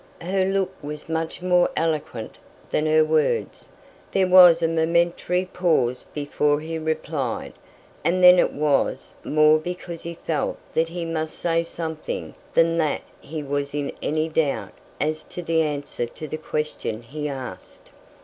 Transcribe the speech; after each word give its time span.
Her 0.23 0.45
look 0.45 0.73
was 0.81 1.07
much 1.07 1.43
more 1.43 1.69
eloquent 1.77 2.39
than 2.71 2.87
her 2.87 3.05
words. 3.05 3.69
There 4.13 4.25
was 4.25 4.63
a 4.63 4.67
momentary 4.67 5.45
pause 5.45 6.07
before 6.11 6.59
he 6.59 6.79
replied, 6.79 7.53
and 8.03 8.23
then 8.23 8.39
it 8.39 8.51
was 8.51 9.13
more 9.23 9.59
because 9.59 10.01
he 10.01 10.15
felt 10.15 10.57
that 10.73 10.89
he 10.89 11.05
must 11.05 11.37
say 11.37 11.61
something 11.61 12.33
than 12.53 12.79
that 12.79 13.01
he 13.19 13.43
was 13.43 13.75
in 13.75 13.91
any 14.01 14.27
doubt 14.27 14.73
as 14.99 15.23
to 15.25 15.43
the 15.43 15.61
answer 15.61 16.07
to 16.07 16.27
the 16.27 16.37
question 16.37 17.03
he 17.03 17.29
asked. 17.29 17.91